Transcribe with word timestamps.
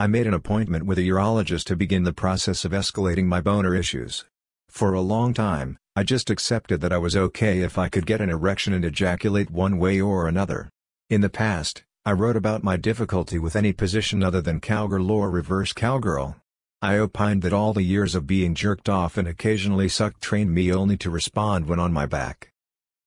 I 0.00 0.06
made 0.06 0.26
an 0.26 0.32
appointment 0.32 0.86
with 0.86 0.96
a 0.96 1.02
urologist 1.02 1.64
to 1.64 1.76
begin 1.76 2.04
the 2.04 2.14
process 2.14 2.64
of 2.64 2.72
escalating 2.72 3.26
my 3.26 3.42
boner 3.42 3.74
issues. 3.74 4.24
For 4.70 4.94
a 4.94 5.00
long 5.02 5.34
time, 5.34 5.76
I 5.94 6.04
just 6.04 6.30
accepted 6.30 6.80
that 6.80 6.92
I 6.94 6.96
was 6.96 7.14
okay 7.14 7.60
if 7.60 7.76
I 7.76 7.90
could 7.90 8.06
get 8.06 8.22
an 8.22 8.30
erection 8.30 8.72
and 8.72 8.82
ejaculate 8.82 9.50
one 9.50 9.76
way 9.76 10.00
or 10.00 10.26
another. 10.26 10.70
In 11.10 11.20
the 11.20 11.28
past, 11.28 11.82
I 12.06 12.12
wrote 12.12 12.36
about 12.36 12.64
my 12.64 12.78
difficulty 12.78 13.38
with 13.38 13.54
any 13.54 13.74
position 13.74 14.22
other 14.22 14.40
than 14.40 14.60
cowgirl 14.60 15.10
or 15.10 15.28
reverse 15.28 15.74
cowgirl. 15.74 16.34
I 16.80 16.96
opined 16.96 17.42
that 17.42 17.52
all 17.52 17.74
the 17.74 17.82
years 17.82 18.14
of 18.14 18.26
being 18.26 18.54
jerked 18.54 18.88
off 18.88 19.18
and 19.18 19.28
occasionally 19.28 19.90
sucked 19.90 20.22
trained 20.22 20.54
me 20.54 20.72
only 20.72 20.96
to 20.96 21.10
respond 21.10 21.66
when 21.66 21.78
on 21.78 21.92
my 21.92 22.06
back. 22.06 22.50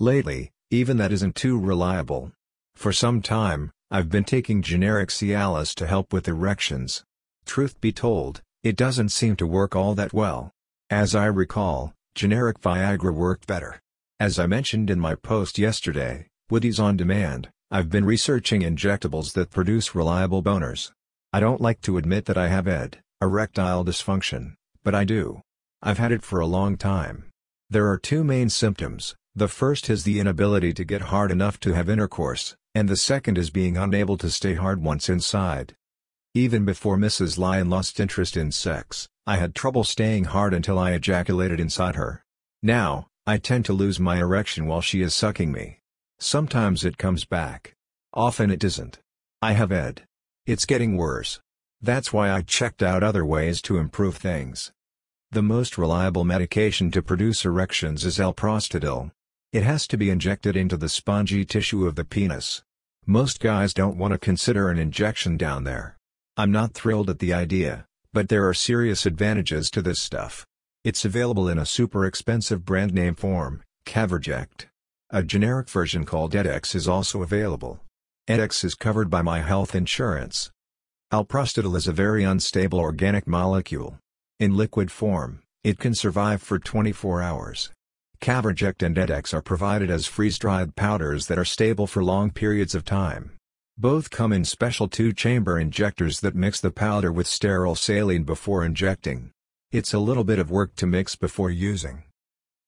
Lately, 0.00 0.50
even 0.72 0.96
that 0.96 1.12
isn't 1.12 1.36
too 1.36 1.56
reliable. 1.56 2.32
For 2.74 2.92
some 2.92 3.22
time, 3.22 3.70
I've 3.92 4.08
been 4.08 4.22
taking 4.22 4.62
generic 4.62 5.08
Cialis 5.08 5.74
to 5.74 5.84
help 5.84 6.12
with 6.12 6.28
erections. 6.28 7.02
Truth 7.44 7.80
be 7.80 7.90
told, 7.90 8.40
it 8.62 8.76
doesn't 8.76 9.08
seem 9.08 9.34
to 9.34 9.48
work 9.48 9.74
all 9.74 9.96
that 9.96 10.12
well. 10.12 10.52
As 10.90 11.16
I 11.16 11.26
recall, 11.26 11.92
generic 12.14 12.60
Viagra 12.60 13.12
worked 13.12 13.48
better. 13.48 13.80
As 14.20 14.38
I 14.38 14.46
mentioned 14.46 14.90
in 14.90 15.00
my 15.00 15.16
post 15.16 15.58
yesterday, 15.58 16.28
Woody's 16.48 16.78
on 16.78 16.96
demand, 16.96 17.48
I've 17.72 17.90
been 17.90 18.04
researching 18.04 18.60
injectables 18.60 19.32
that 19.32 19.50
produce 19.50 19.92
reliable 19.92 20.40
boners. 20.40 20.92
I 21.32 21.40
don't 21.40 21.60
like 21.60 21.80
to 21.80 21.98
admit 21.98 22.26
that 22.26 22.38
I 22.38 22.46
have 22.46 22.68
ED, 22.68 23.00
erectile 23.20 23.84
dysfunction, 23.84 24.54
but 24.84 24.94
I 24.94 25.02
do. 25.02 25.40
I've 25.82 25.98
had 25.98 26.12
it 26.12 26.22
for 26.22 26.38
a 26.38 26.46
long 26.46 26.76
time. 26.76 27.24
There 27.68 27.88
are 27.90 27.98
two 27.98 28.22
main 28.22 28.50
symptoms, 28.50 29.16
the 29.34 29.48
first 29.48 29.90
is 29.90 30.04
the 30.04 30.20
inability 30.20 30.74
to 30.74 30.84
get 30.84 31.02
hard 31.02 31.32
enough 31.32 31.58
to 31.60 31.72
have 31.72 31.88
intercourse, 31.90 32.54
and 32.74 32.88
the 32.88 32.96
second 32.96 33.36
is 33.36 33.50
being 33.50 33.76
unable 33.76 34.16
to 34.18 34.30
stay 34.30 34.54
hard 34.54 34.82
once 34.82 35.08
inside. 35.08 35.74
Even 36.34 36.64
before 36.64 36.96
Mrs. 36.96 37.38
Lion 37.38 37.68
lost 37.68 37.98
interest 37.98 38.36
in 38.36 38.52
sex, 38.52 39.08
I 39.26 39.36
had 39.36 39.54
trouble 39.54 39.84
staying 39.84 40.24
hard 40.24 40.54
until 40.54 40.78
I 40.78 40.92
ejaculated 40.92 41.58
inside 41.58 41.96
her. 41.96 42.24
Now, 42.62 43.08
I 43.26 43.38
tend 43.38 43.64
to 43.66 43.72
lose 43.72 43.98
my 43.98 44.18
erection 44.18 44.66
while 44.66 44.80
she 44.80 45.02
is 45.02 45.14
sucking 45.14 45.50
me. 45.52 45.78
Sometimes 46.18 46.84
it 46.84 46.98
comes 46.98 47.24
back. 47.24 47.74
Often 48.12 48.50
it 48.50 48.60
doesn't. 48.60 48.98
I 49.42 49.52
have 49.52 49.72
ED. 49.72 50.02
It's 50.46 50.66
getting 50.66 50.96
worse. 50.96 51.40
That's 51.80 52.12
why 52.12 52.30
I 52.30 52.42
checked 52.42 52.82
out 52.82 53.02
other 53.02 53.24
ways 53.24 53.62
to 53.62 53.78
improve 53.78 54.16
things. 54.16 54.70
The 55.30 55.42
most 55.42 55.78
reliable 55.78 56.24
medication 56.24 56.90
to 56.90 57.02
produce 57.02 57.44
erections 57.44 58.04
is 58.04 58.18
Alprostadil. 58.18 59.12
It 59.52 59.64
has 59.64 59.88
to 59.88 59.96
be 59.96 60.10
injected 60.10 60.54
into 60.54 60.76
the 60.76 60.88
spongy 60.88 61.44
tissue 61.44 61.84
of 61.84 61.96
the 61.96 62.04
penis. 62.04 62.62
Most 63.04 63.40
guys 63.40 63.74
don't 63.74 63.96
want 63.96 64.12
to 64.12 64.18
consider 64.18 64.70
an 64.70 64.78
injection 64.78 65.36
down 65.36 65.64
there. 65.64 65.96
I'm 66.36 66.52
not 66.52 66.72
thrilled 66.72 67.10
at 67.10 67.18
the 67.18 67.32
idea, 67.32 67.84
but 68.12 68.28
there 68.28 68.46
are 68.48 68.54
serious 68.54 69.06
advantages 69.06 69.68
to 69.72 69.82
this 69.82 70.00
stuff. 70.00 70.46
It's 70.84 71.04
available 71.04 71.48
in 71.48 71.58
a 71.58 71.66
super 71.66 72.06
expensive 72.06 72.64
brand 72.64 72.94
name 72.94 73.16
form, 73.16 73.64
Caverject. 73.84 74.66
A 75.10 75.24
generic 75.24 75.68
version 75.68 76.04
called 76.04 76.32
Edex 76.32 76.76
is 76.76 76.86
also 76.86 77.20
available. 77.20 77.80
Edex 78.28 78.64
is 78.64 78.76
covered 78.76 79.10
by 79.10 79.20
my 79.20 79.40
health 79.40 79.74
insurance. 79.74 80.52
Alprostadil 81.12 81.74
is 81.76 81.88
a 81.88 81.92
very 81.92 82.22
unstable 82.22 82.78
organic 82.78 83.26
molecule. 83.26 83.98
In 84.38 84.56
liquid 84.56 84.92
form, 84.92 85.42
it 85.64 85.80
can 85.80 85.92
survive 85.92 86.40
for 86.40 86.60
24 86.60 87.20
hours. 87.20 87.72
Caverject 88.20 88.82
and 88.82 88.96
Edex 88.96 89.32
are 89.32 89.40
provided 89.40 89.90
as 89.90 90.06
freeze-dried 90.06 90.76
powders 90.76 91.26
that 91.26 91.38
are 91.38 91.44
stable 91.44 91.86
for 91.86 92.04
long 92.04 92.30
periods 92.30 92.74
of 92.74 92.84
time. 92.84 93.32
Both 93.78 94.10
come 94.10 94.30
in 94.30 94.44
special 94.44 94.88
two-chamber 94.88 95.58
injectors 95.58 96.20
that 96.20 96.34
mix 96.34 96.60
the 96.60 96.70
powder 96.70 97.10
with 97.10 97.26
sterile 97.26 97.74
saline 97.74 98.24
before 98.24 98.62
injecting. 98.62 99.30
It's 99.72 99.94
a 99.94 99.98
little 99.98 100.24
bit 100.24 100.38
of 100.38 100.50
work 100.50 100.76
to 100.76 100.86
mix 100.86 101.16
before 101.16 101.50
using. 101.50 102.02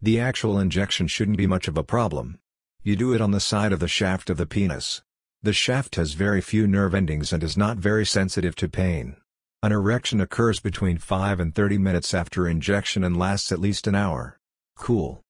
The 0.00 0.18
actual 0.18 0.58
injection 0.58 1.06
shouldn't 1.06 1.36
be 1.36 1.46
much 1.46 1.68
of 1.68 1.76
a 1.76 1.84
problem. 1.84 2.38
You 2.82 2.96
do 2.96 3.12
it 3.12 3.20
on 3.20 3.32
the 3.32 3.38
side 3.38 3.72
of 3.72 3.80
the 3.80 3.88
shaft 3.88 4.30
of 4.30 4.38
the 4.38 4.46
penis. 4.46 5.02
The 5.42 5.52
shaft 5.52 5.96
has 5.96 6.14
very 6.14 6.40
few 6.40 6.66
nerve 6.66 6.94
endings 6.94 7.30
and 7.30 7.42
is 7.42 7.58
not 7.58 7.76
very 7.76 8.06
sensitive 8.06 8.56
to 8.56 8.68
pain. 8.68 9.16
An 9.62 9.70
erection 9.70 10.20
occurs 10.20 10.60
between 10.60 10.96
5 10.96 11.40
and 11.40 11.54
30 11.54 11.76
minutes 11.76 12.14
after 12.14 12.48
injection 12.48 13.04
and 13.04 13.18
lasts 13.18 13.52
at 13.52 13.60
least 13.60 13.86
an 13.86 13.94
hour. 13.94 14.38
Cool. 14.76 15.21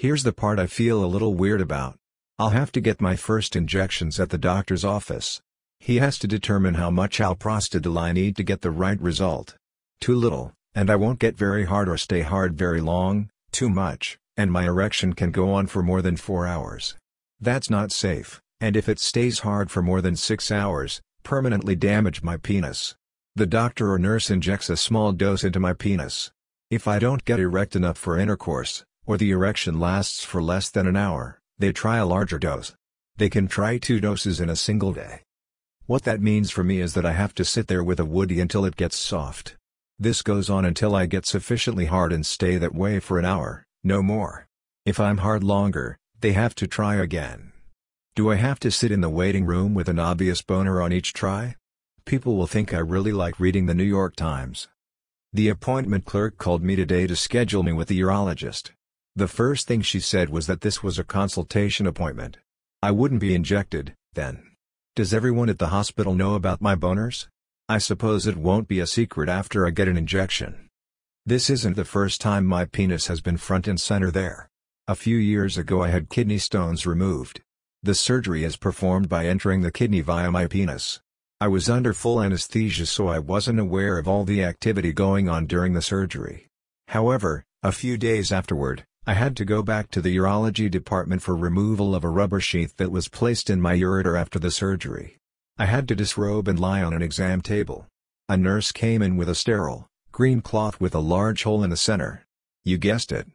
Here's 0.00 0.22
the 0.22 0.32
part 0.32 0.60
I 0.60 0.68
feel 0.68 1.04
a 1.04 1.10
little 1.10 1.34
weird 1.34 1.60
about. 1.60 1.96
I'll 2.38 2.50
have 2.50 2.70
to 2.70 2.80
get 2.80 3.00
my 3.00 3.16
first 3.16 3.56
injections 3.56 4.20
at 4.20 4.30
the 4.30 4.38
doctor's 4.38 4.84
office. 4.84 5.40
He 5.80 5.96
has 5.96 6.20
to 6.20 6.28
determine 6.28 6.74
how 6.74 6.88
much 6.88 7.18
alprostadil 7.18 7.98
I 7.98 8.12
need 8.12 8.36
to 8.36 8.44
get 8.44 8.60
the 8.60 8.70
right 8.70 9.00
result. 9.00 9.56
Too 10.00 10.14
little, 10.14 10.52
and 10.72 10.88
I 10.88 10.94
won't 10.94 11.18
get 11.18 11.36
very 11.36 11.64
hard 11.64 11.88
or 11.88 11.96
stay 11.96 12.20
hard 12.20 12.56
very 12.56 12.80
long, 12.80 13.30
too 13.50 13.68
much, 13.68 14.20
and 14.36 14.52
my 14.52 14.66
erection 14.66 15.14
can 15.14 15.32
go 15.32 15.52
on 15.52 15.66
for 15.66 15.82
more 15.82 16.00
than 16.00 16.16
4 16.16 16.46
hours. 16.46 16.94
That's 17.40 17.68
not 17.68 17.90
safe, 17.90 18.40
and 18.60 18.76
if 18.76 18.88
it 18.88 19.00
stays 19.00 19.40
hard 19.40 19.68
for 19.68 19.82
more 19.82 20.00
than 20.00 20.14
6 20.14 20.52
hours, 20.52 21.02
permanently 21.24 21.74
damage 21.74 22.22
my 22.22 22.36
penis. 22.36 22.94
The 23.34 23.46
doctor 23.46 23.90
or 23.90 23.98
nurse 23.98 24.30
injects 24.30 24.70
a 24.70 24.76
small 24.76 25.10
dose 25.10 25.42
into 25.42 25.58
my 25.58 25.72
penis. 25.72 26.30
If 26.70 26.86
I 26.86 27.00
don't 27.00 27.24
get 27.24 27.40
erect 27.40 27.74
enough 27.74 27.98
for 27.98 28.16
intercourse, 28.16 28.84
or 29.08 29.16
the 29.16 29.30
erection 29.30 29.80
lasts 29.80 30.22
for 30.22 30.42
less 30.42 30.68
than 30.68 30.86
an 30.86 30.94
hour, 30.94 31.40
they 31.58 31.72
try 31.72 31.96
a 31.96 32.04
larger 32.04 32.38
dose. 32.38 32.74
They 33.16 33.30
can 33.30 33.48
try 33.48 33.78
two 33.78 34.00
doses 34.00 34.38
in 34.38 34.50
a 34.50 34.54
single 34.54 34.92
day. 34.92 35.22
What 35.86 36.02
that 36.02 36.20
means 36.20 36.50
for 36.50 36.62
me 36.62 36.82
is 36.82 36.92
that 36.92 37.06
I 37.06 37.12
have 37.12 37.34
to 37.36 37.44
sit 37.44 37.68
there 37.68 37.82
with 37.82 37.98
a 37.98 38.04
woody 38.04 38.38
until 38.38 38.66
it 38.66 38.76
gets 38.76 38.98
soft. 38.98 39.56
This 39.98 40.20
goes 40.20 40.50
on 40.50 40.66
until 40.66 40.94
I 40.94 41.06
get 41.06 41.24
sufficiently 41.24 41.86
hard 41.86 42.12
and 42.12 42.24
stay 42.24 42.58
that 42.58 42.74
way 42.74 43.00
for 43.00 43.18
an 43.18 43.24
hour, 43.24 43.64
no 43.82 44.02
more. 44.02 44.46
If 44.84 45.00
I'm 45.00 45.18
hard 45.18 45.42
longer, 45.42 45.96
they 46.20 46.32
have 46.32 46.54
to 46.56 46.66
try 46.66 46.96
again. 46.96 47.52
Do 48.14 48.30
I 48.30 48.34
have 48.34 48.60
to 48.60 48.70
sit 48.70 48.92
in 48.92 49.00
the 49.00 49.08
waiting 49.08 49.46
room 49.46 49.72
with 49.72 49.88
an 49.88 49.98
obvious 49.98 50.42
boner 50.42 50.82
on 50.82 50.92
each 50.92 51.14
try? 51.14 51.56
People 52.04 52.36
will 52.36 52.46
think 52.46 52.74
I 52.74 52.78
really 52.78 53.12
like 53.12 53.40
reading 53.40 53.64
the 53.64 53.74
New 53.74 53.84
York 53.84 54.16
Times. 54.16 54.68
The 55.32 55.48
appointment 55.48 56.04
clerk 56.04 56.36
called 56.36 56.62
me 56.62 56.76
today 56.76 57.06
to 57.06 57.16
schedule 57.16 57.62
me 57.62 57.72
with 57.72 57.88
the 57.88 57.98
urologist. 58.00 58.72
The 59.18 59.26
first 59.26 59.66
thing 59.66 59.82
she 59.82 59.98
said 59.98 60.30
was 60.30 60.46
that 60.46 60.60
this 60.60 60.80
was 60.80 60.96
a 60.96 61.02
consultation 61.02 61.88
appointment. 61.88 62.36
I 62.84 62.92
wouldn't 62.92 63.20
be 63.20 63.34
injected, 63.34 63.94
then. 64.12 64.44
Does 64.94 65.12
everyone 65.12 65.48
at 65.48 65.58
the 65.58 65.74
hospital 65.74 66.14
know 66.14 66.36
about 66.36 66.60
my 66.60 66.76
boners? 66.76 67.26
I 67.68 67.78
suppose 67.78 68.28
it 68.28 68.36
won't 68.36 68.68
be 68.68 68.78
a 68.78 68.86
secret 68.86 69.28
after 69.28 69.66
I 69.66 69.70
get 69.70 69.88
an 69.88 69.96
injection. 69.96 70.68
This 71.26 71.50
isn't 71.50 71.74
the 71.74 71.84
first 71.84 72.20
time 72.20 72.46
my 72.46 72.64
penis 72.64 73.08
has 73.08 73.20
been 73.20 73.38
front 73.38 73.66
and 73.66 73.80
center 73.80 74.12
there. 74.12 74.48
A 74.86 74.94
few 74.94 75.16
years 75.16 75.58
ago 75.58 75.82
I 75.82 75.88
had 75.88 76.10
kidney 76.10 76.38
stones 76.38 76.86
removed. 76.86 77.40
The 77.82 77.96
surgery 77.96 78.44
is 78.44 78.56
performed 78.56 79.08
by 79.08 79.26
entering 79.26 79.62
the 79.62 79.72
kidney 79.72 80.00
via 80.00 80.30
my 80.30 80.46
penis. 80.46 81.00
I 81.40 81.48
was 81.48 81.68
under 81.68 81.92
full 81.92 82.22
anesthesia 82.22 82.86
so 82.86 83.08
I 83.08 83.18
wasn't 83.18 83.58
aware 83.58 83.98
of 83.98 84.06
all 84.06 84.22
the 84.22 84.44
activity 84.44 84.92
going 84.92 85.28
on 85.28 85.46
during 85.46 85.72
the 85.72 85.82
surgery. 85.82 86.46
However, 86.86 87.44
a 87.64 87.72
few 87.72 87.98
days 87.98 88.30
afterward, 88.30 88.84
I 89.08 89.14
had 89.14 89.38
to 89.38 89.46
go 89.46 89.62
back 89.62 89.90
to 89.92 90.02
the 90.02 90.14
urology 90.18 90.70
department 90.70 91.22
for 91.22 91.34
removal 91.34 91.94
of 91.94 92.04
a 92.04 92.10
rubber 92.10 92.40
sheath 92.40 92.76
that 92.76 92.92
was 92.92 93.08
placed 93.08 93.48
in 93.48 93.58
my 93.58 93.74
ureter 93.74 94.20
after 94.20 94.38
the 94.38 94.50
surgery. 94.50 95.16
I 95.56 95.64
had 95.64 95.88
to 95.88 95.94
disrobe 95.94 96.46
and 96.46 96.60
lie 96.60 96.82
on 96.82 96.92
an 96.92 97.00
exam 97.00 97.40
table. 97.40 97.86
A 98.28 98.36
nurse 98.36 98.70
came 98.70 99.00
in 99.00 99.16
with 99.16 99.30
a 99.30 99.34
sterile, 99.34 99.86
green 100.12 100.42
cloth 100.42 100.78
with 100.78 100.94
a 100.94 100.98
large 100.98 101.44
hole 101.44 101.64
in 101.64 101.70
the 101.70 101.76
center. 101.78 102.26
You 102.66 102.76
guessed 102.76 103.10
it. 103.10 103.26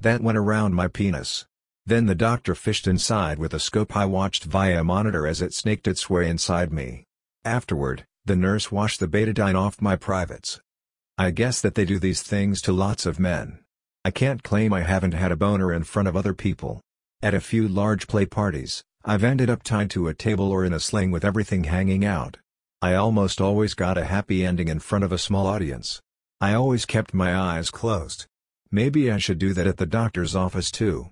That 0.00 0.20
went 0.20 0.36
around 0.36 0.74
my 0.74 0.86
penis. 0.86 1.46
Then 1.86 2.04
the 2.04 2.14
doctor 2.14 2.54
fished 2.54 2.86
inside 2.86 3.38
with 3.38 3.54
a 3.54 3.58
scope 3.58 3.96
I 3.96 4.04
watched 4.04 4.44
via 4.44 4.82
a 4.82 4.84
monitor 4.84 5.26
as 5.26 5.40
it 5.40 5.54
snaked 5.54 5.88
its 5.88 6.10
way 6.10 6.28
inside 6.28 6.74
me. 6.74 7.04
Afterward, 7.42 8.04
the 8.26 8.36
nurse 8.36 8.70
washed 8.70 9.00
the 9.00 9.08
betadine 9.08 9.54
off 9.54 9.80
my 9.80 9.96
privates. 9.96 10.60
I 11.16 11.30
guess 11.30 11.62
that 11.62 11.74
they 11.74 11.86
do 11.86 11.98
these 11.98 12.22
things 12.22 12.60
to 12.60 12.72
lots 12.74 13.06
of 13.06 13.18
men. 13.18 13.60
I 14.04 14.10
can't 14.10 14.42
claim 14.42 14.72
I 14.72 14.80
haven't 14.80 15.14
had 15.14 15.30
a 15.30 15.36
boner 15.36 15.72
in 15.72 15.84
front 15.84 16.08
of 16.08 16.16
other 16.16 16.34
people. 16.34 16.80
At 17.22 17.34
a 17.34 17.40
few 17.40 17.68
large 17.68 18.08
play 18.08 18.26
parties, 18.26 18.82
I've 19.04 19.22
ended 19.22 19.48
up 19.48 19.62
tied 19.62 19.90
to 19.90 20.08
a 20.08 20.14
table 20.14 20.50
or 20.50 20.64
in 20.64 20.72
a 20.72 20.80
sling 20.80 21.12
with 21.12 21.24
everything 21.24 21.64
hanging 21.64 22.04
out. 22.04 22.38
I 22.80 22.94
almost 22.94 23.40
always 23.40 23.74
got 23.74 23.96
a 23.96 24.04
happy 24.04 24.44
ending 24.44 24.66
in 24.66 24.80
front 24.80 25.04
of 25.04 25.12
a 25.12 25.18
small 25.18 25.46
audience. 25.46 26.00
I 26.40 26.52
always 26.54 26.84
kept 26.84 27.14
my 27.14 27.32
eyes 27.36 27.70
closed. 27.70 28.26
Maybe 28.72 29.08
I 29.08 29.18
should 29.18 29.38
do 29.38 29.52
that 29.52 29.68
at 29.68 29.76
the 29.76 29.86
doctor's 29.86 30.34
office 30.34 30.72
too. 30.72 31.10